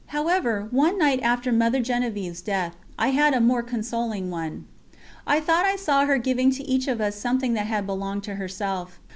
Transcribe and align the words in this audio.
However, 0.07 0.67
one 0.71 0.97
night 0.97 1.21
after 1.21 1.51
Mother 1.51 1.79
Genevieve's 1.79 2.41
death, 2.41 2.75
I 2.97 3.09
had 3.09 3.35
a 3.35 3.39
more 3.39 3.61
consoling 3.61 4.31
one. 4.31 4.65
I 5.27 5.39
thought 5.39 5.65
I 5.67 5.75
saw 5.75 6.05
her 6.07 6.17
giving 6.17 6.49
to 6.53 6.63
each 6.63 6.87
of 6.87 6.99
us 6.99 7.15
something 7.15 7.53
that 7.53 7.67
had 7.67 7.85
belonged 7.85 8.23
to 8.23 8.33
herself. 8.33 8.99